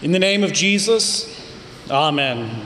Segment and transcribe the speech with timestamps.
[0.00, 1.26] In the name of Jesus,
[1.90, 2.64] Amen.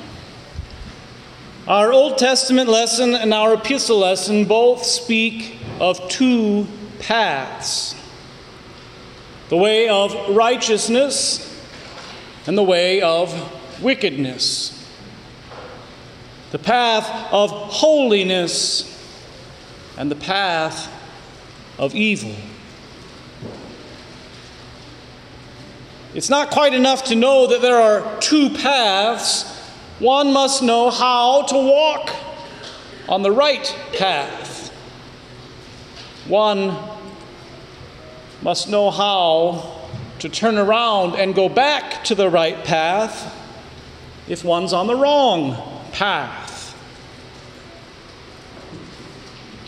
[1.67, 6.67] Our Old Testament lesson and our epistle lesson both speak of two
[6.99, 7.95] paths
[9.49, 11.49] the way of righteousness
[12.47, 13.33] and the way of
[13.83, 14.87] wickedness,
[16.51, 18.89] the path of holiness
[19.97, 20.93] and the path
[21.79, 22.37] of evil.
[26.15, 29.45] It's not quite enough to know that there are two paths.
[29.99, 32.11] One must know how to walk
[33.09, 34.69] on the right path.
[36.27, 36.77] One
[38.43, 39.89] must know how
[40.19, 43.35] to turn around and go back to the right path
[44.29, 45.57] if one's on the wrong
[45.93, 46.53] path.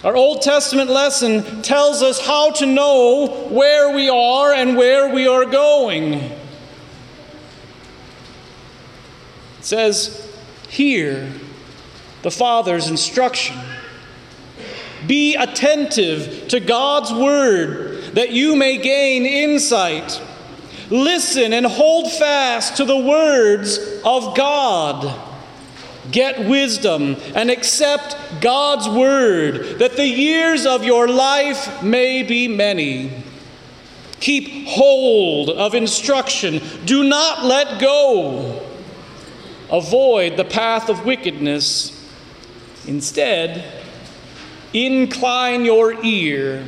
[0.04, 5.26] Our Old Testament lesson tells us how to know where we are and where we
[5.26, 6.33] are going.
[9.64, 10.30] It says,
[10.68, 11.32] Hear
[12.20, 13.56] the Father's instruction.
[15.06, 20.20] Be attentive to God's word that you may gain insight.
[20.90, 25.18] Listen and hold fast to the words of God.
[26.10, 33.24] Get wisdom and accept God's word that the years of your life may be many.
[34.20, 36.60] Keep hold of instruction.
[36.84, 38.62] Do not let go.
[39.74, 41.90] Avoid the path of wickedness.
[42.86, 43.64] Instead,
[44.72, 46.64] incline your ear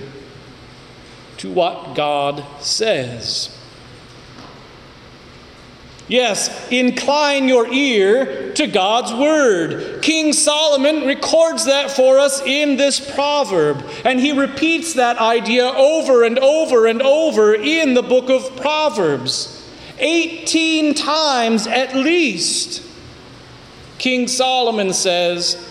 [1.37, 3.57] to what God says.
[6.09, 10.03] Yes, incline your ear to God's word.
[10.03, 16.25] King Solomon records that for us in this proverb, and he repeats that idea over
[16.25, 19.53] and over and over in the book of Proverbs.
[19.99, 22.86] 18 times at least,
[23.99, 25.63] King Solomon says,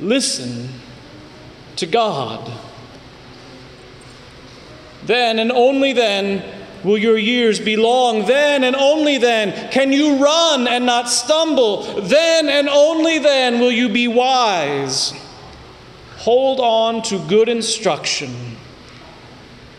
[0.00, 0.68] Listen
[1.76, 2.52] to God.
[5.04, 6.44] Then and only then
[6.84, 8.26] will your years be long.
[8.26, 11.82] Then and only then can you run and not stumble.
[12.02, 15.12] Then and only then will you be wise.
[16.18, 18.56] Hold on to good instruction.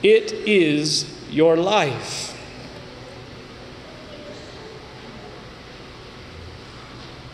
[0.01, 2.36] It is your life.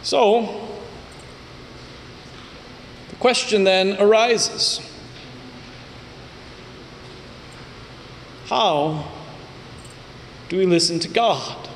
[0.03, 0.69] So,
[3.09, 4.81] the question then arises
[8.47, 9.09] How
[10.49, 11.69] do we listen to God?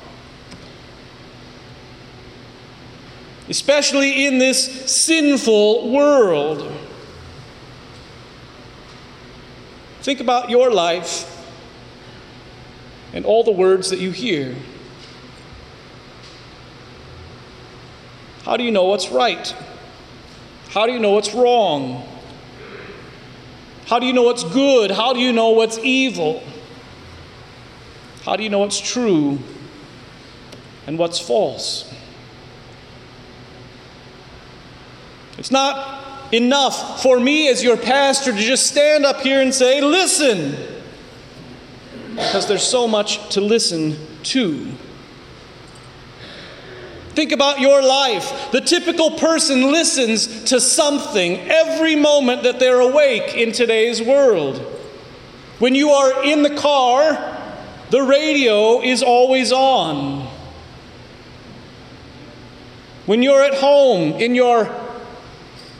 [3.48, 6.70] Especially in this sinful world.
[10.02, 11.34] Think about your life
[13.14, 14.54] and all the words that you hear.
[18.48, 19.54] How do you know what's right?
[20.70, 22.08] How do you know what's wrong?
[23.84, 24.90] How do you know what's good?
[24.90, 26.42] How do you know what's evil?
[28.24, 29.38] How do you know what's true
[30.86, 31.92] and what's false?
[35.36, 39.82] It's not enough for me as your pastor to just stand up here and say,
[39.82, 40.56] listen,
[42.14, 44.72] because there's so much to listen to.
[47.18, 48.52] Think about your life.
[48.52, 54.58] The typical person listens to something every moment that they're awake in today's world.
[55.58, 57.36] When you are in the car,
[57.90, 60.28] the radio is always on.
[63.06, 64.72] When you're at home in your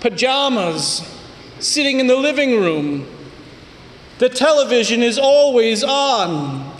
[0.00, 1.08] pajamas,
[1.60, 3.06] sitting in the living room,
[4.18, 6.77] the television is always on.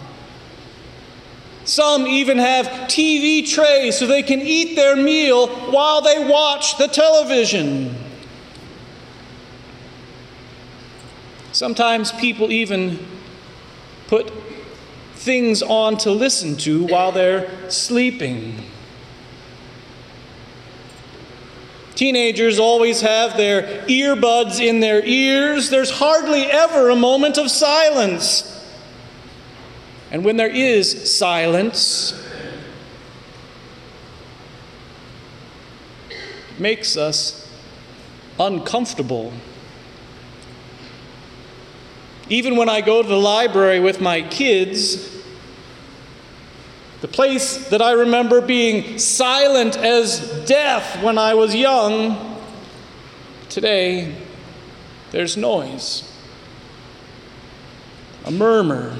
[1.68, 6.88] Some even have TV trays so they can eat their meal while they watch the
[6.88, 7.94] television.
[11.52, 12.98] Sometimes people even
[14.06, 14.32] put
[15.12, 18.64] things on to listen to while they're sleeping.
[21.94, 25.68] Teenagers always have their earbuds in their ears.
[25.68, 28.57] There's hardly ever a moment of silence.
[30.10, 32.12] And when there is silence,
[36.10, 37.52] it makes us
[38.40, 39.32] uncomfortable.
[42.30, 45.16] Even when I go to the library with my kids,
[47.00, 52.42] the place that I remember being silent as death when I was young,
[53.48, 54.14] today
[55.10, 56.10] there's noise,
[58.24, 58.98] a murmur.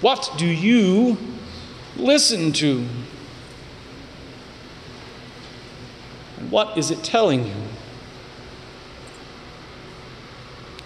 [0.00, 1.16] What do you
[1.96, 2.86] listen to?
[6.38, 7.54] And what is it telling you?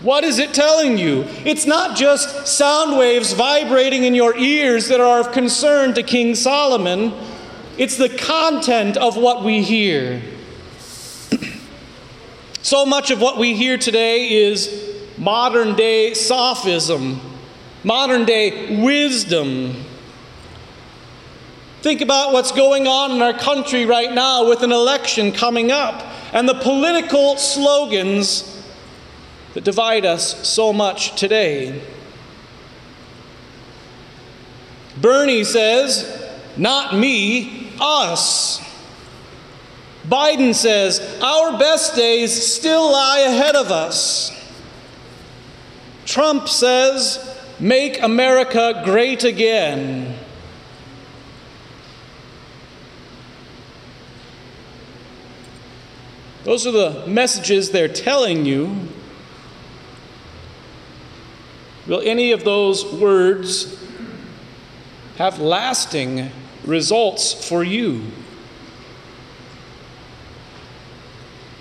[0.00, 1.24] What is it telling you?
[1.44, 6.34] It's not just sound waves vibrating in your ears that are of concern to King
[6.34, 7.12] Solomon,
[7.78, 10.20] it's the content of what we hear.
[12.62, 17.20] so much of what we hear today is modern day sophism,
[17.84, 19.84] modern day wisdom.
[21.82, 26.04] Think about what's going on in our country right now with an election coming up
[26.32, 28.48] and the political slogans
[29.54, 31.82] that divide us so much today.
[35.00, 38.60] Bernie says, not me, us.
[40.06, 44.30] Biden says, our best days still lie ahead of us.
[46.04, 47.31] Trump says,
[47.62, 50.18] make America great again.
[56.42, 58.88] Those are the messages they're telling you.
[61.86, 63.80] Will any of those words
[65.18, 66.32] have lasting
[66.64, 68.02] results for you?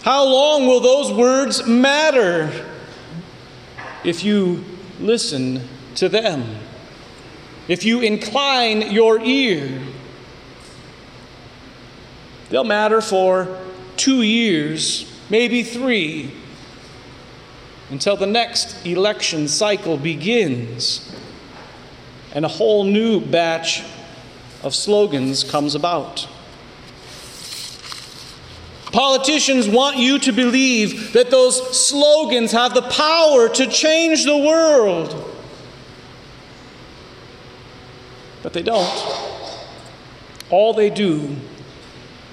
[0.02, 2.66] How long will those words matter
[4.04, 4.66] if you
[5.00, 6.58] listen to them?
[7.68, 9.82] If you incline your ear?
[12.50, 13.58] They'll matter for
[13.96, 16.34] two years, maybe three
[17.90, 21.14] until the next election cycle begins
[22.34, 23.84] and a whole new batch
[24.64, 26.28] of slogans comes about.
[28.92, 35.31] Politicians want you to believe that those slogans have the power to change the world.
[38.52, 38.90] But they don't.
[40.50, 41.36] All they do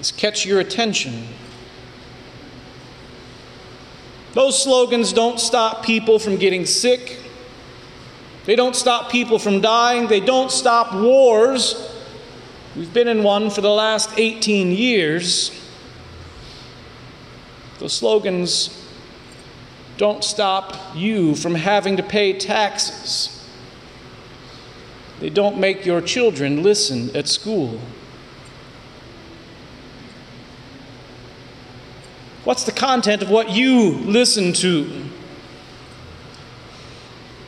[0.00, 1.28] is catch your attention
[4.38, 7.18] those slogans don't stop people from getting sick.
[8.44, 10.06] They don't stop people from dying.
[10.06, 11.92] They don't stop wars.
[12.76, 15.50] We've been in one for the last 18 years.
[17.78, 18.74] Those slogans
[19.96, 23.37] don't stop you from having to pay taxes.
[25.20, 27.80] They don't make your children listen at school.
[32.44, 35.04] What's the content of what you listen to?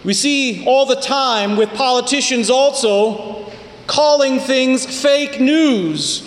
[0.02, 3.50] We see all the time with politicians also
[3.86, 6.26] calling things fake news.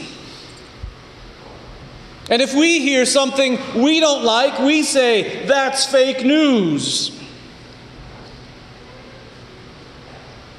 [2.30, 7.12] And if we hear something we don't like, we say, that's fake news.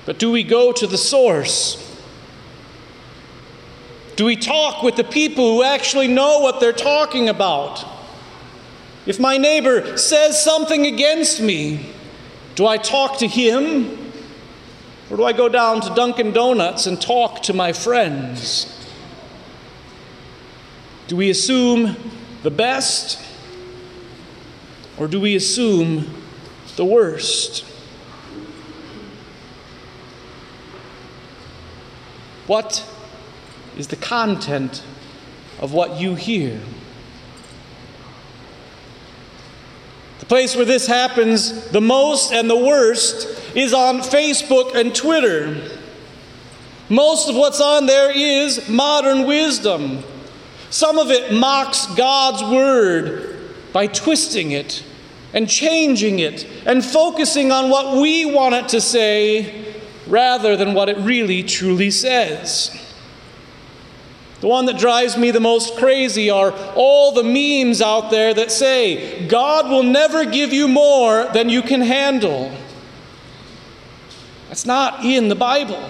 [0.06, 1.80] But do we go to the source?
[4.16, 7.84] Do we talk with the people who actually know what they're talking about?
[9.06, 11.90] If my neighbor says something against me,
[12.54, 14.12] do I talk to him?
[15.10, 18.70] Or do I go down to Dunkin' Donuts and talk to my friends?
[21.08, 21.96] Do we assume
[22.42, 23.20] the best?
[24.96, 26.22] Or do we assume
[26.76, 27.64] the worst?
[32.46, 32.86] What
[33.76, 34.82] is the content
[35.60, 36.60] of what you hear?
[40.20, 45.70] The place where this happens the most and the worst is on Facebook and Twitter.
[46.88, 50.02] Most of what's on there is modern wisdom.
[50.70, 54.82] Some of it mocks God's word by twisting it
[55.32, 59.63] and changing it and focusing on what we want it to say
[60.06, 62.70] rather than what it really truly says.
[64.40, 68.52] The one that drives me the most crazy are all the memes out there that
[68.52, 72.54] say, God will never give you more than you can handle.
[74.48, 75.82] That's not in the Bible.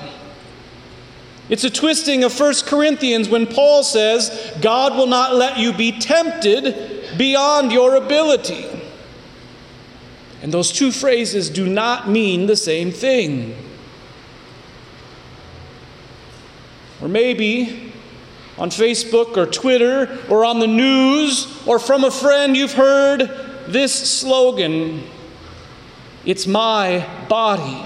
[1.48, 5.98] It's a twisting of 1 Corinthians when Paul says, God will not let you be
[5.98, 8.66] tempted beyond your ability.
[10.42, 13.56] And those two phrases do not mean the same thing.
[17.00, 17.92] Or maybe
[18.56, 23.20] on Facebook or Twitter or on the news or from a friend, you've heard
[23.66, 25.02] this slogan
[26.24, 27.84] It's my body.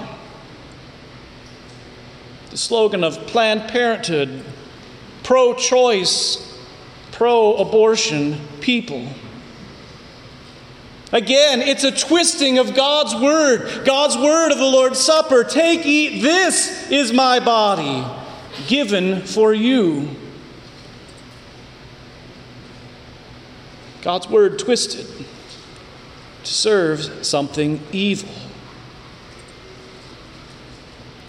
[2.51, 4.43] The slogan of Planned Parenthood,
[5.23, 6.57] pro choice,
[7.11, 9.07] pro abortion people.
[11.11, 15.43] Again, it's a twisting of God's word, God's word of the Lord's Supper.
[15.43, 18.05] Take, eat, this is my body
[18.67, 20.09] given for you.
[24.01, 25.05] God's word twisted
[26.43, 28.29] to serve something evil.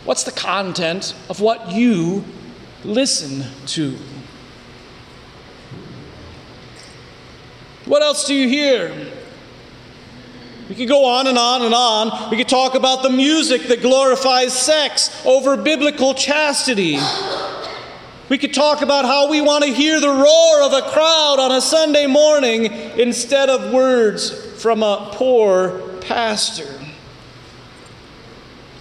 [0.04, 2.24] What's the content of what you
[2.84, 3.96] listen to?
[7.84, 9.12] What else do you hear?
[10.70, 12.30] We could go on and on and on.
[12.30, 16.96] We could talk about the music that glorifies sex over biblical chastity.
[18.28, 21.50] We could talk about how we want to hear the roar of a crowd on
[21.50, 26.72] a Sunday morning instead of words from a poor pastor.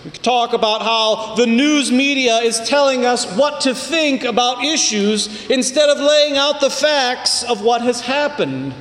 [0.05, 4.63] We could talk about how the news media is telling us what to think about
[4.63, 8.75] issues instead of laying out the facts of what has happened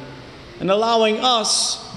[0.61, 1.88] and allowing us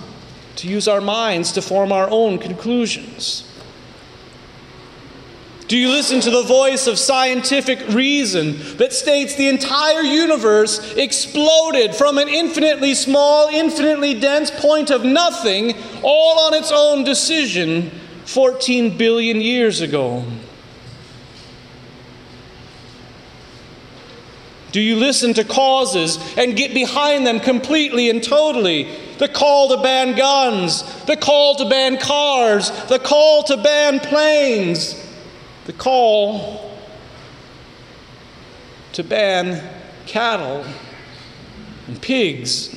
[0.57, 3.47] to use our minds to form our own conclusions?
[5.71, 11.95] Do you listen to the voice of scientific reason that states the entire universe exploded
[11.95, 17.89] from an infinitely small, infinitely dense point of nothing, all on its own decision
[18.25, 20.25] 14 billion years ago?
[24.73, 28.89] Do you listen to causes and get behind them completely and totally?
[29.17, 34.95] The call to ban guns, the call to ban cars, the call to ban planes,
[35.65, 36.71] the call
[38.93, 39.67] to ban
[40.07, 40.65] cattle
[41.87, 42.75] and pigs,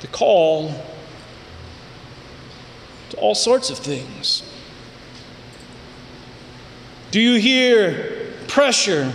[0.00, 0.74] the call
[3.10, 4.42] to all sorts of things.
[7.10, 9.12] Do you hear pressure?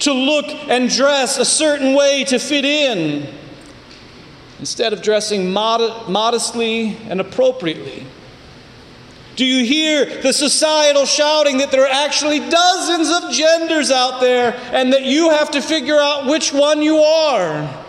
[0.00, 3.26] to look and dress a certain way to fit in
[4.58, 8.06] instead of dressing mod- modestly and appropriately?
[9.36, 14.58] Do you hear the societal shouting that there are actually dozens of genders out there
[14.72, 17.84] and that you have to figure out which one you are?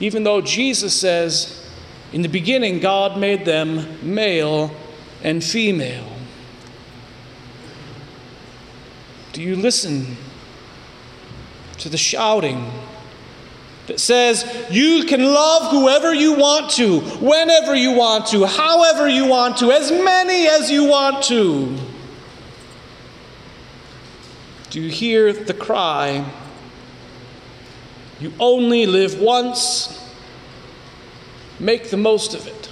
[0.00, 1.64] Even though Jesus says,
[2.12, 4.74] in the beginning, God made them male
[5.22, 6.10] and female.
[9.32, 10.16] Do you listen
[11.78, 12.72] to the shouting
[13.86, 19.26] that says you can love whoever you want to, whenever you want to, however you
[19.26, 21.76] want to, as many as you want to?
[24.70, 26.24] Do you hear the cry?
[28.20, 30.00] You only live once.
[31.60, 32.70] Make the most of it.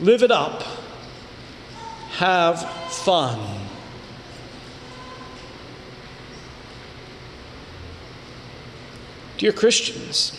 [0.00, 0.62] Live it up.
[2.12, 3.59] Have fun.
[9.40, 10.38] Dear Christians,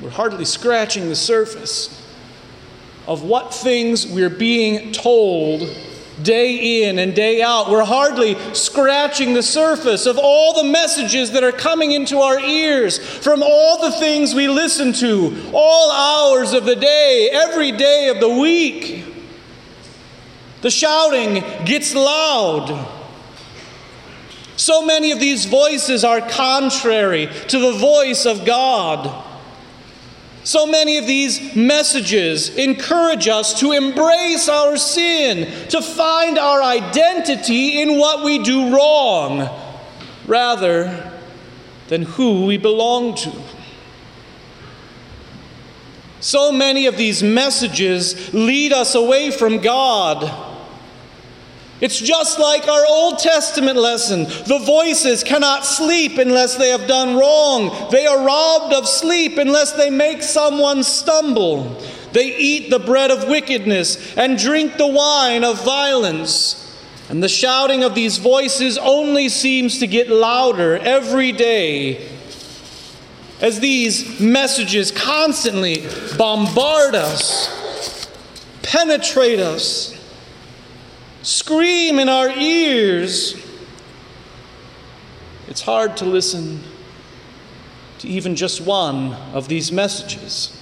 [0.00, 2.04] we're hardly scratching the surface
[3.06, 5.60] of what things we're being told
[6.20, 7.70] day in and day out.
[7.70, 12.98] We're hardly scratching the surface of all the messages that are coming into our ears
[12.98, 18.18] from all the things we listen to, all hours of the day, every day of
[18.18, 19.04] the week.
[20.62, 22.96] The shouting gets loud.
[24.68, 29.24] So many of these voices are contrary to the voice of God.
[30.44, 37.80] So many of these messages encourage us to embrace our sin, to find our identity
[37.80, 39.48] in what we do wrong,
[40.26, 41.14] rather
[41.86, 43.32] than who we belong to.
[46.20, 50.47] So many of these messages lead us away from God
[51.80, 54.24] it's just like our Old Testament lesson.
[54.24, 57.88] The voices cannot sleep unless they have done wrong.
[57.90, 61.80] They are robbed of sleep unless they make someone stumble.
[62.12, 66.64] They eat the bread of wickedness and drink the wine of violence.
[67.10, 72.08] And the shouting of these voices only seems to get louder every day
[73.40, 78.08] as these messages constantly bombard us,
[78.62, 79.97] penetrate us
[81.22, 83.36] scream in our ears.
[85.48, 86.62] It's hard to listen
[87.98, 90.54] to even just one of these messages.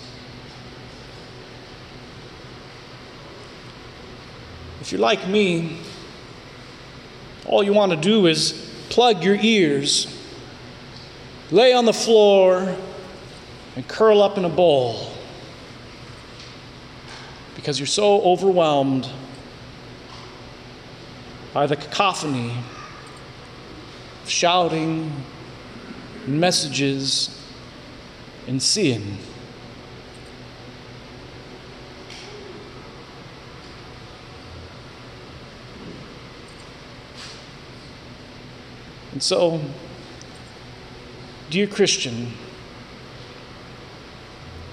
[4.81, 5.79] If you're like me,
[7.45, 8.53] all you want to do is
[8.89, 10.07] plug your ears,
[11.51, 12.77] lay on the floor,
[13.75, 15.13] and curl up in a ball
[17.57, 19.09] because you're so overwhelmed
[21.57, 22.53] by the cacophony
[24.23, 25.11] of shouting,
[26.27, 27.31] messages,
[28.47, 29.17] and seeing.
[39.13, 39.63] And so,
[41.49, 42.33] dear Christian,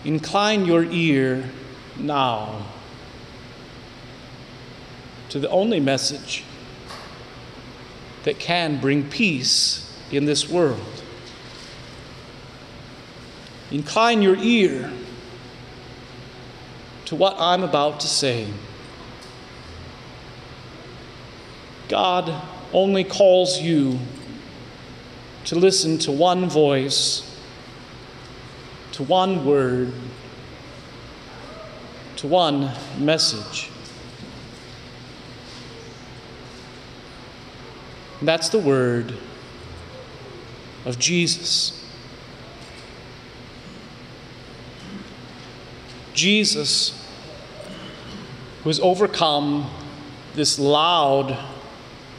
[0.04, 1.50] incline your ear
[1.98, 2.66] now
[5.30, 6.44] to the only message
[8.24, 10.82] that can bring peace in this world.
[13.72, 14.92] Incline your ear
[17.06, 18.48] to what I'm about to say.
[21.90, 24.00] God only calls you
[25.46, 27.38] to listen to one voice,
[28.94, 29.94] to one word,
[32.18, 33.70] to one message.
[38.24, 39.16] And that's the word
[40.86, 41.86] of Jesus.
[46.14, 47.06] Jesus,
[48.64, 49.70] who has overcome
[50.36, 51.38] this loud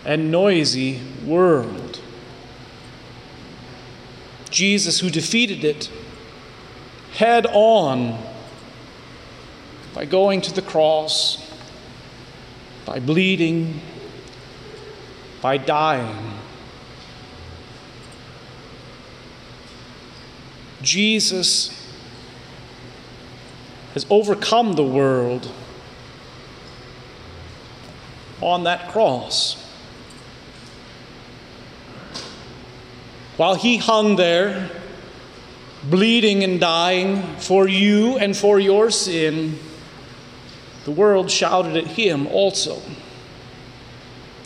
[0.05, 2.03] and noisy world.
[4.51, 5.91] Jesus, who defeated it
[7.15, 8.23] head on
[9.95, 11.51] by going to the cross,
[12.85, 13.81] by bleeding,
[15.45, 16.33] by dying.
[20.81, 21.69] Jesus
[23.93, 25.53] has overcome the world
[28.41, 29.63] on that cross.
[33.37, 34.71] While he hung there,
[35.91, 39.59] bleeding and dying for you and for your sin,
[40.87, 42.81] the world shouted at him also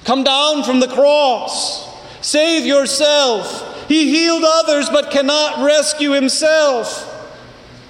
[0.08, 1.86] Come down from the cross,
[2.26, 3.86] save yourself.
[3.88, 7.04] He healed others but cannot rescue himself.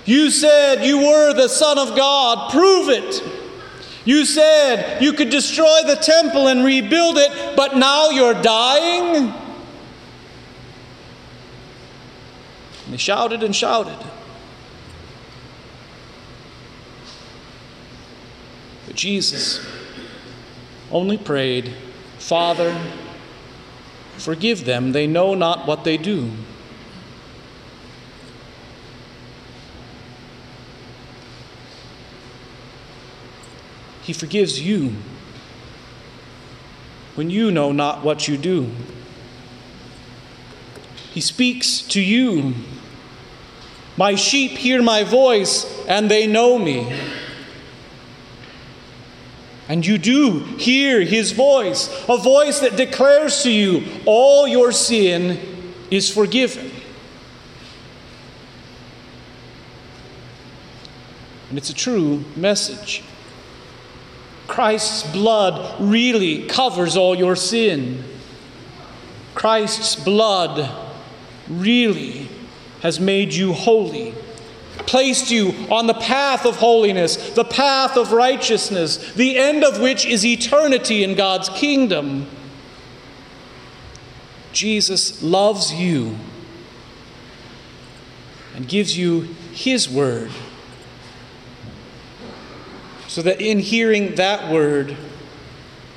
[0.04, 3.22] You said you were the Son of God, prove it.
[4.04, 9.32] You said you could destroy the temple and rebuild it, but now you're dying?
[12.84, 14.04] And they shouted and shouted.
[18.88, 19.64] But Jesus
[20.90, 21.76] only prayed,
[22.18, 22.78] Father,
[24.16, 26.30] forgive them, they know not what they do.
[34.02, 34.94] He forgives you
[37.14, 38.70] when you know not what you do.
[41.12, 42.54] He speaks to you.
[43.96, 46.90] My sheep hear my voice, and they know me.
[49.68, 55.38] And you do hear his voice, a voice that declares to you all your sin
[55.90, 56.70] is forgiven.
[61.50, 63.02] And it's a true message.
[64.46, 68.02] Christ's blood really covers all your sin.
[69.34, 70.74] Christ's blood
[71.48, 72.28] really
[72.80, 74.14] has made you holy,
[74.88, 80.06] placed you on the path of holiness, the path of righteousness, the end of which
[80.06, 82.26] is eternity in God's kingdom.
[84.54, 86.16] Jesus loves you
[88.56, 90.30] and gives you His word
[93.08, 94.96] so that in hearing that word,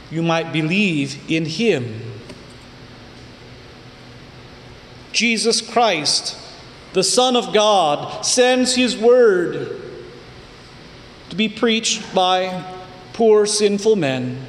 [0.09, 2.01] you might believe in Him.
[5.13, 6.37] Jesus Christ,
[6.93, 9.81] the Son of God, sends His word
[11.29, 12.65] to be preached by
[13.13, 14.45] poor sinful men.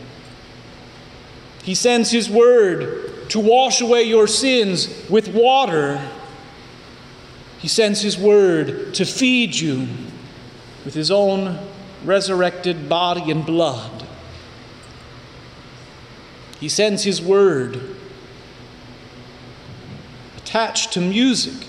[1.63, 6.07] He sends His word to wash away your sins with water.
[7.61, 9.87] He sends His word to feed you
[10.85, 11.61] with His own
[12.05, 14.07] resurrected body and blood.
[16.59, 17.81] He sends His word
[20.37, 21.69] attached to music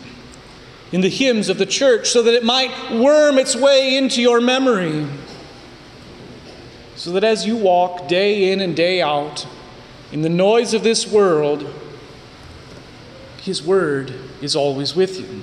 [0.94, 4.40] in the hymns of the church so that it might worm its way into your
[4.40, 5.08] memory.
[6.96, 9.48] So that as you walk day in and day out
[10.12, 11.68] in the noise of this world,
[13.42, 15.42] His word is always with you.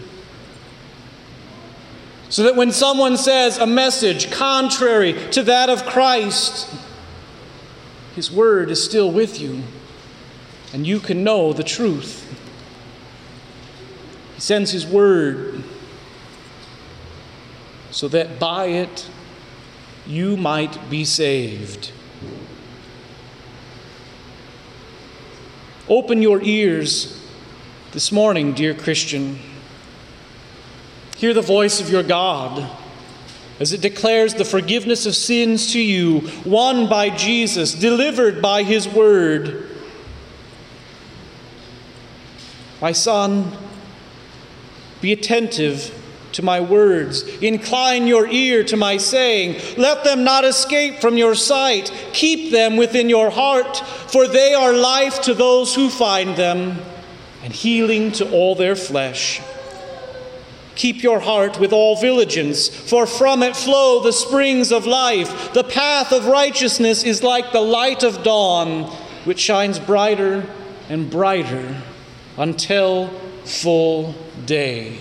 [2.28, 6.72] So that when someone says a message contrary to that of Christ,
[8.14, 9.64] His word is still with you,
[10.72, 12.28] and you can know the truth.
[14.40, 15.62] He sends His word
[17.90, 19.07] so that by it
[20.07, 21.92] you might be saved.
[25.90, 27.22] Open your ears
[27.92, 29.38] this morning, dear Christian
[31.18, 32.66] Hear the voice of your God
[33.59, 38.88] as it declares the forgiveness of sins to you, won by Jesus, delivered by his
[38.88, 39.68] word.
[42.81, 43.55] My son,
[45.00, 45.94] be attentive
[46.32, 47.22] to my words.
[47.38, 49.60] Incline your ear to my saying.
[49.76, 51.92] Let them not escape from your sight.
[52.12, 56.78] Keep them within your heart, for they are life to those who find them
[57.42, 59.40] and healing to all their flesh.
[60.76, 65.52] Keep your heart with all vigilance, for from it flow the springs of life.
[65.52, 68.84] The path of righteousness is like the light of dawn,
[69.24, 70.46] which shines brighter
[70.88, 71.82] and brighter
[72.38, 73.10] until
[73.50, 74.14] full
[74.46, 74.96] day.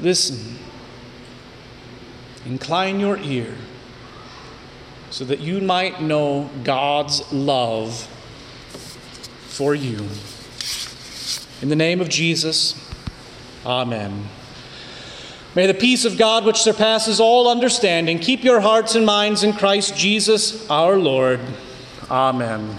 [0.00, 0.58] Listen,
[2.44, 3.54] incline your ear
[5.10, 8.06] so that you might know God's love
[9.48, 10.06] for you.
[11.62, 12.74] In the name of Jesus,
[13.64, 14.28] Amen.
[15.56, 19.54] May the peace of God, which surpasses all understanding, keep your hearts and minds in
[19.54, 21.40] Christ Jesus our Lord.
[22.08, 22.76] Amen.